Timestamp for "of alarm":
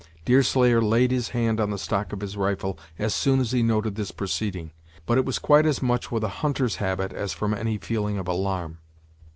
8.17-8.79